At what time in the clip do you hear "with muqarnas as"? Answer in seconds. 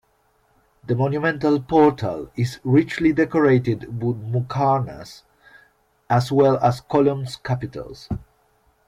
4.01-6.31